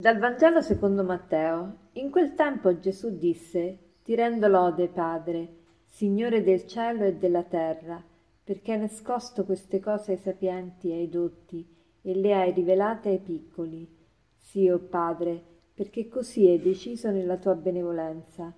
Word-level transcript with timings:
Dal 0.00 0.16
Vangelo 0.20 0.62
secondo 0.62 1.02
Matteo. 1.02 1.88
In 1.94 2.10
quel 2.10 2.36
tempo 2.36 2.78
Gesù 2.78 3.18
disse, 3.18 3.78
Ti 4.04 4.14
rendo 4.14 4.46
lode, 4.46 4.86
Padre, 4.86 5.56
Signore 5.86 6.44
del 6.44 6.68
cielo 6.68 7.02
e 7.02 7.16
della 7.16 7.42
terra, 7.42 8.00
perché 8.44 8.74
hai 8.74 8.78
nascosto 8.78 9.44
queste 9.44 9.80
cose 9.80 10.12
ai 10.12 10.18
sapienti 10.18 10.90
e 10.90 10.98
ai 10.98 11.08
dotti 11.08 11.66
e 12.00 12.14
le 12.14 12.32
hai 12.32 12.52
rivelate 12.52 13.08
ai 13.08 13.18
piccoli. 13.18 13.92
Sì, 14.36 14.68
o 14.68 14.76
oh 14.76 14.78
Padre, 14.78 15.42
perché 15.74 16.06
così 16.06 16.46
hai 16.46 16.60
deciso 16.60 17.10
nella 17.10 17.36
tua 17.36 17.56
benevolenza. 17.56 18.54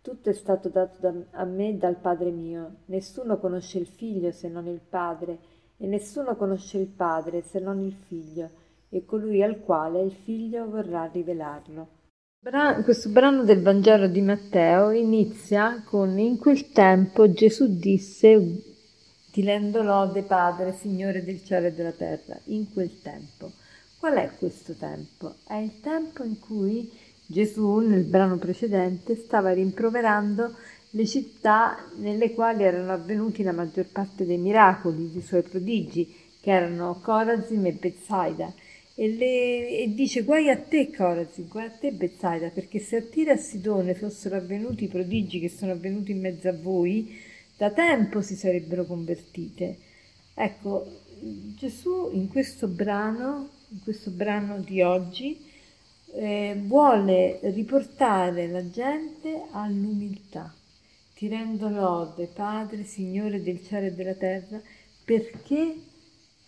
Tutto 0.00 0.30
è 0.30 0.32
stato 0.32 0.70
dato 0.70 1.00
da, 1.00 1.12
a 1.32 1.44
me 1.44 1.76
dal 1.76 1.96
Padre 1.96 2.30
mio. 2.30 2.76
Nessuno 2.86 3.36
conosce 3.36 3.76
il 3.78 3.88
Figlio 3.88 4.30
se 4.30 4.48
non 4.48 4.66
il 4.66 4.80
Padre, 4.80 5.38
e 5.76 5.86
nessuno 5.86 6.34
conosce 6.34 6.78
il 6.78 6.88
Padre 6.88 7.42
se 7.42 7.58
non 7.58 7.78
il 7.78 7.92
Figlio 7.92 8.66
e 8.90 9.04
colui 9.04 9.42
al 9.42 9.60
quale 9.60 10.02
il 10.02 10.12
figlio 10.24 10.68
vorrà 10.68 11.10
rivelarlo. 11.12 11.88
Questo 12.84 13.10
brano 13.10 13.44
del 13.44 13.62
Vangelo 13.62 14.06
di 14.06 14.20
Matteo 14.20 14.90
inizia 14.90 15.82
con 15.84 16.18
In 16.18 16.38
quel 16.38 16.70
tempo 16.70 17.30
Gesù 17.30 17.78
disse 17.78 18.62
ti 19.30 19.44
rendo 19.44 19.82
lode 19.82 20.22
Padre, 20.22 20.72
Signore 20.72 21.22
del 21.22 21.44
cielo 21.44 21.66
e 21.66 21.72
della 21.72 21.92
terra, 21.92 22.38
in 22.46 22.72
quel 22.72 23.00
tempo. 23.02 23.52
Qual 23.98 24.14
è 24.14 24.32
questo 24.38 24.72
tempo? 24.72 25.34
È 25.46 25.54
il 25.54 25.80
tempo 25.80 26.24
in 26.24 26.38
cui 26.38 26.90
Gesù, 27.26 27.78
nel 27.78 28.04
brano 28.04 28.38
precedente, 28.38 29.16
stava 29.16 29.52
rimproverando 29.52 30.54
le 30.90 31.06
città 31.06 31.76
nelle 31.98 32.32
quali 32.32 32.62
erano 32.62 32.92
avvenuti 32.92 33.42
la 33.42 33.52
maggior 33.52 33.86
parte 33.92 34.24
dei 34.24 34.38
miracoli, 34.38 35.12
dei 35.12 35.22
suoi 35.22 35.42
prodigi, 35.42 36.12
che 36.40 36.50
erano 36.50 36.98
Corazim 37.02 37.66
e 37.66 37.72
Bethsaida 37.72 38.52
e, 39.00 39.14
le, 39.14 39.68
e, 39.78 39.94
dice 39.94 40.22
guai 40.22 40.50
a 40.50 40.58
te 40.58 40.90
Corazin, 40.90 41.46
guai 41.46 41.66
a 41.66 41.70
te 41.70 41.92
Bezzaida, 41.92 42.48
perché 42.48 42.80
se 42.80 42.96
a 42.96 43.02
Tira 43.02 43.30
e 43.30 43.34
a 43.34 43.38
Sidone 43.38 43.94
fossero 43.94 44.34
avvenuti 44.34 44.84
i 44.84 44.88
prodigi 44.88 45.38
che 45.38 45.48
sono 45.48 45.70
avvenuti 45.70 46.10
in 46.10 46.18
mezzo 46.18 46.48
a 46.48 46.52
voi, 46.52 47.16
da 47.56 47.70
tempo 47.70 48.22
si 48.22 48.34
sarebbero 48.34 48.86
convertite. 48.86 49.78
Ecco, 50.34 51.02
Gesù 51.56 52.10
in 52.12 52.26
questo 52.26 52.66
brano, 52.66 53.50
in 53.68 53.82
questo 53.84 54.10
brano 54.10 54.58
di 54.58 54.82
oggi, 54.82 55.46
eh, 56.14 56.60
vuole 56.64 57.38
riportare 57.42 58.48
la 58.48 58.68
gente 58.68 59.44
all'umiltà. 59.52 60.52
Ti 61.14 61.28
rendo 61.28 61.68
lode, 61.68 62.26
Padre, 62.34 62.82
Signore 62.82 63.44
del 63.44 63.62
cielo 63.64 63.86
e 63.86 63.92
della 63.92 64.14
terra, 64.14 64.60
perché 65.04 65.76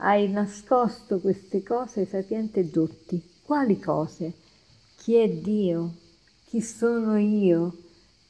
hai 0.02 0.30
nascosto 0.30 1.18
queste 1.18 1.62
cose 1.62 2.00
ai 2.00 2.06
sapienti 2.06 2.60
e 2.60 2.64
dotti. 2.64 3.22
Quali 3.42 3.78
cose? 3.78 4.32
Chi 4.96 5.14
è 5.14 5.28
Dio? 5.28 5.92
Chi 6.46 6.62
sono 6.62 7.18
io? 7.18 7.76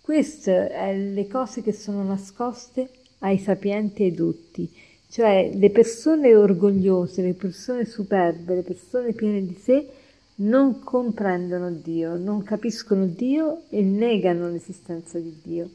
Queste 0.00 0.70
sono 0.70 1.12
le 1.12 1.26
cose 1.28 1.62
che 1.62 1.72
sono 1.72 2.02
nascoste 2.02 2.90
ai 3.20 3.38
sapienti 3.38 4.04
e 4.06 4.10
dotti, 4.12 4.68
cioè 5.08 5.52
le 5.54 5.70
persone 5.70 6.34
orgogliose, 6.34 7.22
le 7.22 7.34
persone 7.34 7.84
superbe, 7.84 8.56
le 8.56 8.62
persone 8.62 9.12
piene 9.12 9.44
di 9.44 9.54
sé 9.54 9.88
non 10.36 10.82
comprendono 10.82 11.70
Dio, 11.70 12.16
non 12.16 12.42
capiscono 12.42 13.06
Dio 13.06 13.62
e 13.68 13.82
negano 13.82 14.48
l'esistenza 14.48 15.18
di 15.18 15.38
Dio, 15.42 15.70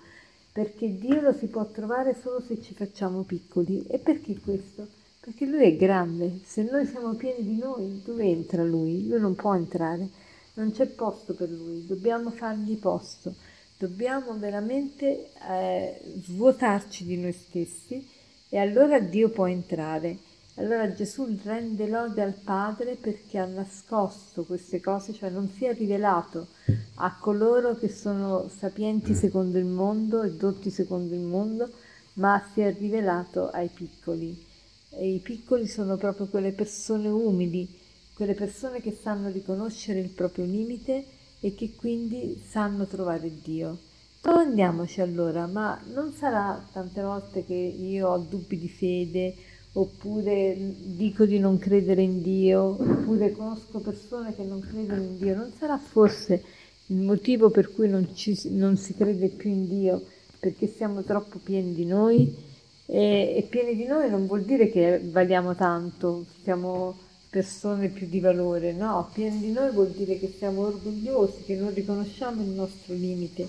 perché 0.51 0.97
Dio 0.97 1.21
lo 1.21 1.33
si 1.33 1.45
può 1.47 1.65
trovare 1.67 2.15
solo 2.19 2.41
se 2.41 2.61
ci 2.61 2.73
facciamo 2.73 3.21
piccoli. 3.21 3.85
E 3.87 3.99
perché 3.99 4.37
questo? 4.39 5.03
Perché 5.25 5.47
lui 5.47 5.63
è 5.63 5.75
grande, 5.75 6.41
se 6.45 6.61
noi 6.61 6.85
siamo 6.85 7.15
pieni 7.15 7.43
di 7.43 7.57
noi, 7.57 7.99
dove 8.05 8.25
entra 8.25 8.63
lui? 8.63 9.07
Lui 9.07 9.19
non 9.19 9.33
può 9.33 9.55
entrare, 9.55 10.07
non 10.53 10.71
c'è 10.71 10.85
posto 10.85 11.33
per 11.33 11.49
lui, 11.49 11.83
dobbiamo 11.83 12.29
fargli 12.29 12.77
posto, 12.77 13.33
dobbiamo 13.75 14.37
veramente 14.37 15.31
eh, 15.49 15.99
svuotarci 16.23 17.05
di 17.05 17.17
noi 17.17 17.31
stessi 17.31 18.07
e 18.49 18.59
allora 18.59 18.99
Dio 18.99 19.29
può 19.29 19.47
entrare. 19.47 20.15
Allora 20.57 20.93
Gesù 20.93 21.27
rende 21.43 21.87
lode 21.87 22.21
al 22.21 22.35
Padre 22.35 22.93
perché 22.93 23.39
ha 23.39 23.45
nascosto 23.45 24.43
queste 24.43 24.79
cose, 24.79 25.11
cioè 25.11 25.31
non 25.31 25.49
si 25.49 25.65
è 25.65 25.73
rivelato 25.73 26.49
a 26.97 27.17
coloro 27.19 27.75
che 27.75 27.89
sono 27.89 28.47
sapienti 28.55 29.15
secondo 29.15 29.57
il 29.57 29.65
mondo 29.65 30.21
e 30.21 30.33
dotti 30.33 30.69
secondo 30.69 31.15
il 31.15 31.21
mondo, 31.21 31.67
ma 32.13 32.47
si 32.53 32.61
è 32.61 32.71
rivelato 32.77 33.49
ai 33.49 33.69
piccoli. 33.73 34.53
I 34.99 35.19
piccoli 35.21 35.67
sono 35.67 35.97
proprio 35.97 36.27
quelle 36.27 36.51
persone 36.51 37.09
umili, 37.09 37.67
quelle 38.13 38.33
persone 38.33 38.81
che 38.81 38.97
sanno 38.99 39.29
riconoscere 39.29 39.99
il 39.99 40.09
proprio 40.09 40.45
limite 40.45 41.05
e 41.41 41.53
che 41.53 41.73
quindi 41.75 42.41
sanno 42.49 42.85
trovare 42.85 43.29
Dio. 43.43 43.77
Domandiamoci 44.21 45.01
allora, 45.01 45.47
ma 45.47 45.79
non 45.93 46.13
sarà 46.13 46.65
tante 46.71 47.01
volte 47.01 47.45
che 47.45 47.53
io 47.53 48.09
ho 48.09 48.17
dubbi 48.17 48.57
di 48.57 48.69
fede, 48.69 49.35
oppure 49.73 50.55
dico 50.57 51.25
di 51.25 51.39
non 51.39 51.57
credere 51.57 52.01
in 52.01 52.21
Dio, 52.21 52.77
oppure 52.79 53.31
conosco 53.31 53.79
persone 53.79 54.33
che 54.33 54.43
non 54.43 54.61
credono 54.61 55.01
in 55.01 55.17
Dio, 55.17 55.35
non 55.35 55.51
sarà 55.57 55.77
forse 55.77 56.43
il 56.87 57.01
motivo 57.01 57.49
per 57.49 57.71
cui 57.71 57.89
non, 57.89 58.15
ci, 58.15 58.39
non 58.51 58.77
si 58.77 58.95
crede 58.95 59.27
più 59.27 59.49
in 59.49 59.67
Dio 59.67 60.05
perché 60.39 60.67
siamo 60.67 61.01
troppo 61.01 61.39
pieni 61.39 61.73
di 61.73 61.85
noi? 61.85 62.53
E, 62.87 63.33
e 63.37 63.41
pieni 63.49 63.75
di 63.75 63.85
noi 63.85 64.09
non 64.09 64.27
vuol 64.27 64.43
dire 64.43 64.69
che 64.69 64.99
valiamo 65.03 65.55
tanto, 65.55 66.25
siamo 66.43 66.95
persone 67.29 67.89
più 67.89 68.07
di 68.07 68.19
valore, 68.19 68.71
no, 68.71 69.09
pieni 69.13 69.39
di 69.39 69.51
noi 69.51 69.71
vuol 69.71 69.89
dire 69.89 70.17
che 70.19 70.33
siamo 70.37 70.67
orgogliosi, 70.67 71.43
che 71.45 71.55
non 71.55 71.73
riconosciamo 71.73 72.41
il 72.41 72.49
nostro 72.49 72.93
limite. 72.93 73.47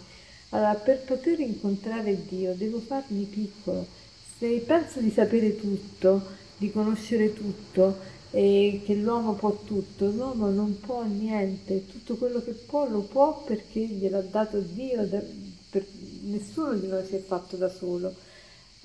Allora, 0.50 0.74
per 0.74 1.02
poter 1.02 1.38
incontrare 1.40 2.26
Dio 2.28 2.54
devo 2.54 2.78
farmi 2.78 3.24
piccolo. 3.24 3.86
Se 4.38 4.48
penso 4.66 5.00
di 5.00 5.10
sapere 5.10 5.56
tutto, 5.56 6.22
di 6.56 6.70
conoscere 6.70 7.32
tutto, 7.32 8.14
e 8.30 8.82
che 8.84 8.94
l'uomo 8.94 9.34
può 9.34 9.56
tutto, 9.64 10.10
l'uomo 10.10 10.50
non 10.50 10.78
può 10.80 11.04
niente, 11.04 11.86
tutto 11.86 12.16
quello 12.16 12.42
che 12.42 12.52
può 12.52 12.88
lo 12.88 13.00
può 13.00 13.42
perché 13.44 13.80
gliel'ha 13.80 14.20
dato 14.20 14.58
Dio, 14.58 15.06
per, 15.70 15.86
nessuno 16.24 16.74
di 16.74 16.86
noi 16.86 17.06
si 17.06 17.14
è 17.14 17.20
fatto 17.20 17.56
da 17.56 17.68
solo. 17.68 18.14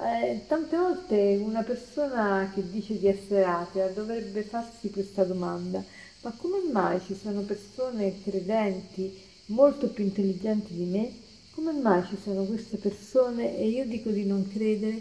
Eh, 0.04 0.46
tante 0.48 0.78
volte 0.78 1.40
una 1.40 1.62
persona 1.62 2.50
che 2.56 2.68
dice 2.72 2.98
di 2.98 3.08
essere 3.08 3.44
atea 3.44 3.90
dovrebbe 3.90 4.42
farsi 4.42 4.90
questa 4.90 5.24
domanda, 5.24 5.84
ma 6.22 6.32
come 6.36 6.58
mai 6.72 7.00
ci 7.06 7.16
sono 7.16 7.42
persone 7.42 8.20
credenti 8.24 9.16
molto 9.48 9.90
più 9.90 10.04
intelligenti 10.04 10.74
di 10.74 10.86
me? 10.86 11.12
Come 11.54 11.72
mai 11.74 12.04
ci 12.08 12.18
sono 12.20 12.46
queste 12.46 12.78
persone 12.78 13.56
e 13.56 13.68
io 13.68 13.86
dico 13.86 14.10
di 14.10 14.26
non 14.26 14.48
credere? 14.48 15.00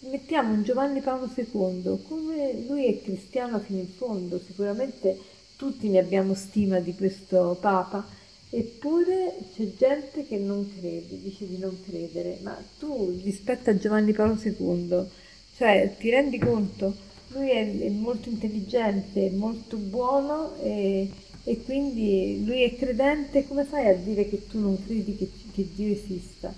Mettiamo 0.00 0.52
un 0.54 0.64
Giovanni 0.64 1.00
Paolo 1.00 1.30
II, 1.32 2.02
come 2.08 2.64
lui 2.66 2.86
è 2.86 3.00
cristiano 3.00 3.60
fino 3.60 3.78
in 3.78 3.88
fondo, 3.90 4.40
sicuramente 4.44 5.20
tutti 5.54 5.88
ne 5.88 6.00
abbiamo 6.00 6.34
stima 6.34 6.80
di 6.80 6.96
questo 6.96 7.56
Papa, 7.60 8.04
Eppure 8.54 9.34
c'è 9.56 9.66
gente 9.78 10.26
che 10.26 10.36
non 10.36 10.70
crede, 10.78 11.18
dice 11.22 11.48
di 11.48 11.56
non 11.56 11.74
credere, 11.88 12.36
ma 12.42 12.54
tu 12.78 13.18
rispetto 13.24 13.70
a 13.70 13.78
Giovanni 13.78 14.12
Paolo 14.12 14.38
II, 14.42 15.06
cioè 15.56 15.94
ti 15.98 16.10
rendi 16.10 16.36
conto? 16.36 16.94
Lui 17.28 17.48
è, 17.48 17.80
è 17.80 17.88
molto 17.88 18.28
intelligente, 18.28 19.30
molto 19.30 19.78
buono 19.78 20.54
e, 20.60 21.08
e, 21.44 21.62
quindi 21.62 22.44
lui 22.44 22.60
è 22.64 22.76
credente, 22.76 23.48
come 23.48 23.64
fai 23.64 23.88
a 23.88 23.94
dire 23.94 24.28
che 24.28 24.46
tu 24.46 24.58
non 24.60 24.76
credi 24.84 25.16
che, 25.16 25.30
che 25.54 25.68
Dio 25.74 25.90
esista? 25.90 26.54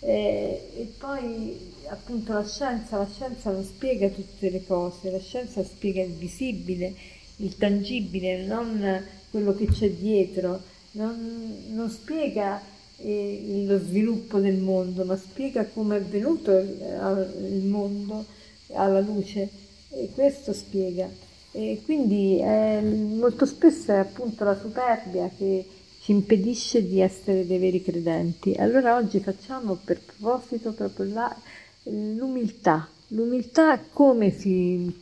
Eh, 0.00 0.60
e 0.76 0.92
poi 0.98 1.56
appunto 1.86 2.34
la 2.34 2.46
scienza, 2.46 2.98
la 2.98 3.08
scienza 3.10 3.50
non 3.50 3.64
spiega 3.64 4.10
tutte 4.10 4.50
le 4.50 4.66
cose, 4.66 5.10
la 5.10 5.18
scienza 5.18 5.64
spiega 5.64 6.02
il 6.02 6.12
visibile, 6.12 6.94
il 7.36 7.56
tangibile, 7.56 8.44
non 8.44 9.02
quello 9.30 9.54
che 9.54 9.64
c'è 9.64 9.90
dietro 9.92 10.76
non, 10.92 11.64
non 11.70 11.88
spiega 11.90 12.60
eh, 12.98 13.64
lo 13.66 13.78
sviluppo 13.78 14.38
del 14.38 14.58
mondo, 14.58 15.04
ma 15.04 15.16
spiega 15.16 15.66
come 15.66 15.98
è 15.98 16.02
venuto 16.02 16.50
il, 16.56 17.30
il 17.52 17.64
mondo 17.64 18.24
alla 18.72 19.00
luce 19.00 19.48
e 19.90 20.10
questo 20.12 20.52
spiega. 20.52 21.08
E 21.52 21.80
quindi 21.84 22.38
eh, 22.40 22.80
molto 22.82 23.46
spesso 23.46 23.92
è 23.92 23.96
appunto 23.96 24.44
la 24.44 24.58
superbia 24.58 25.30
che 25.36 25.64
ci 26.00 26.12
impedisce 26.12 26.86
di 26.86 27.00
essere 27.00 27.46
dei 27.46 27.58
veri 27.58 27.82
credenti. 27.82 28.54
Allora 28.58 28.96
oggi 28.96 29.20
facciamo 29.20 29.78
per 29.82 30.00
proposito 30.00 30.72
proprio 30.72 31.12
la, 31.12 31.36
l'umiltà. 31.84 32.88
L'umiltà 33.08 33.80
come 33.90 34.30
si... 34.30 34.94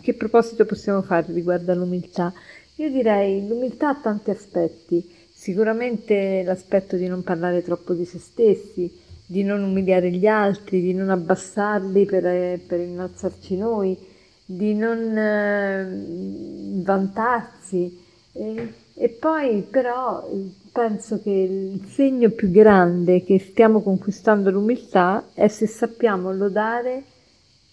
che 0.00 0.14
proposito 0.14 0.64
possiamo 0.64 1.02
fare 1.02 1.32
riguardo 1.32 1.72
all'umiltà? 1.72 2.32
Io 2.76 2.90
direi 2.90 3.46
l'umiltà 3.46 3.90
ha 3.90 3.94
tanti 3.94 4.30
aspetti. 4.30 5.18
Sicuramente 5.40 6.42
l'aspetto 6.44 6.96
di 6.96 7.06
non 7.06 7.22
parlare 7.22 7.62
troppo 7.62 7.94
di 7.94 8.04
se 8.04 8.18
stessi, 8.18 8.92
di 9.24 9.42
non 9.42 9.62
umiliare 9.62 10.10
gli 10.10 10.26
altri, 10.26 10.82
di 10.82 10.92
non 10.92 11.08
abbassarli 11.08 12.04
per, 12.04 12.60
per 12.66 12.78
innalzarci 12.78 13.56
noi, 13.56 13.96
di 14.44 14.74
non 14.74 15.16
eh, 15.16 16.82
vantarsi, 16.82 17.98
E, 18.32 18.72
e 18.94 19.08
poi 19.08 19.62
però 19.62 20.28
penso 20.70 21.22
che 21.22 21.30
il 21.30 21.86
segno 21.86 22.28
più 22.28 22.50
grande 22.50 23.24
che 23.24 23.38
stiamo 23.38 23.80
conquistando 23.80 24.50
l'umiltà 24.50 25.30
è 25.32 25.48
se 25.48 25.66
sappiamo 25.66 26.32
lodare 26.32 27.02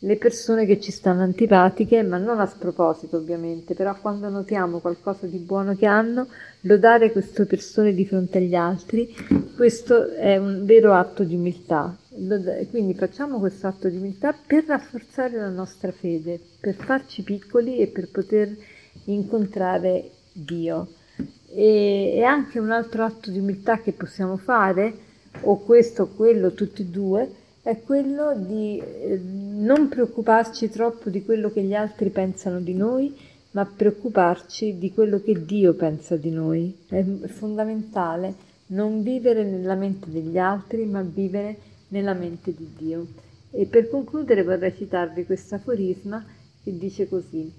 le 0.01 0.15
persone 0.17 0.67
che 0.67 0.79
ci 0.79 0.91
stanno 0.91 1.23
antipatiche, 1.23 2.03
ma 2.03 2.17
non 2.17 2.39
a 2.39 2.45
sproposito 2.45 3.17
ovviamente, 3.17 3.73
però 3.73 3.95
quando 3.99 4.29
notiamo 4.29 4.79
qualcosa 4.79 5.25
di 5.25 5.39
buono 5.39 5.75
che 5.75 5.88
hanno, 5.88 6.27
lodare 6.61 7.11
queste 7.11 7.45
persone 7.45 7.94
di 7.94 8.05
fronte 8.05 8.38
agli 8.38 8.53
altri, 8.53 9.11
questo 9.55 10.11
è 10.11 10.38
un 10.38 10.65
vero 10.65 10.94
atto 10.94 11.23
di 11.23 11.35
umiltà. 11.35 11.97
Quindi 12.69 12.94
facciamo 12.94 13.39
questo 13.39 13.67
atto 13.67 13.89
di 13.89 13.97
umiltà 13.97 14.35
per 14.45 14.65
rafforzare 14.65 15.38
la 15.38 15.49
nostra 15.49 15.91
fede, 15.91 16.39
per 16.59 16.75
farci 16.75 17.23
piccoli 17.23 17.79
e 17.79 17.88
per 17.88 18.09
poter 18.09 18.55
incontrare 19.05 20.11
Dio. 20.31 20.89
E, 21.49 22.21
anche 22.23 22.59
un 22.59 22.69
altro 22.69 23.03
atto 23.03 23.31
di 23.31 23.39
umiltà 23.39 23.79
che 23.79 23.94
possiamo 23.94 24.38
fare, 24.38 25.05
o 25.41 25.59
questo 25.59 26.03
o 26.03 26.07
quello, 26.07 26.53
tutti 26.53 26.83
e 26.83 26.85
due, 26.85 27.29
è 27.68 27.81
quello 27.81 28.34
di 28.34 28.80
eh, 28.80 29.19
non 29.19 29.90
preoccuparci 29.90 30.69
troppo 30.69 31.10
di 31.10 31.25
quello 31.25 31.52
che 31.52 31.62
gli 31.64 31.74
altri 31.74 32.10
pensano 32.12 32.62
di 32.62 32.74
noi, 32.74 33.14
ma 33.52 33.66
preoccuparci 33.66 34.78
di 34.78 34.94
quello 34.94 35.19
che 35.19 35.44
Dio 35.44 35.74
pensa 35.74 36.16
di 36.16 36.30
noi. 36.30 36.74
È 36.88 37.04
fondamentale 37.25 38.36
non 38.68 39.04
vivere 39.04 39.44
nella 39.44 39.75
mente 39.75 40.10
degli 40.10 40.38
altri, 40.38 40.86
ma 40.86 41.02
vivere 41.02 41.58
nella 41.90 42.14
mente 42.14 42.54
di 42.56 42.69
Dio. 42.78 43.06
E 43.52 43.66
per 43.66 43.90
concludere 43.90 44.44
vorrei 44.44 44.74
citarvi 44.74 45.25
questo 45.25 45.56
aforisma 45.56 46.25
che 46.64 46.78
dice 46.78 47.10
così: 47.10 47.52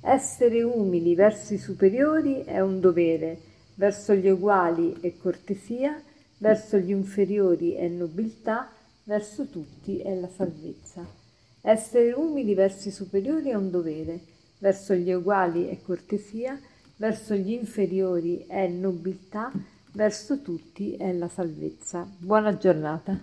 Essere 0.00 0.62
umili 0.62 1.14
verso 1.14 1.52
i 1.52 1.58
superiori 1.58 2.40
è 2.40 2.60
un 2.60 2.80
dovere, 2.80 3.38
verso 3.74 4.14
gli 4.14 4.30
uguali 4.30 4.96
è 5.02 5.12
cortesia, 5.20 6.00
verso 6.38 6.78
gli 6.78 6.90
inferiori 6.90 7.72
è 7.72 7.86
nobiltà, 7.86 8.70
verso 9.04 9.46
tutti 9.46 9.98
è 9.98 10.14
la 10.14 10.28
salvezza. 10.28 11.04
Essere 11.60 12.12
umili 12.12 12.54
verso 12.54 12.88
i 12.88 12.92
superiori 12.92 13.50
è 13.50 13.54
un 13.54 13.70
dovere, 13.70 14.20
verso 14.58 14.94
gli 14.94 15.12
uguali 15.12 15.66
è 15.68 15.80
cortesia, 15.80 16.58
verso 16.96 17.34
gli 17.34 17.52
inferiori 17.52 18.44
è 18.46 18.66
nobiltà, 18.68 19.52
verso 19.92 20.40
tutti 20.40 20.96
è 20.96 21.12
la 21.12 21.28
salvezza. 21.28 22.08
Buona 22.18 22.56
giornata. 22.56 23.20